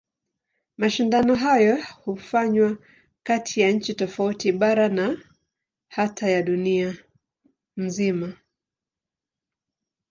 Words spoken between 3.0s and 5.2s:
kati ya nchi tofauti, bara na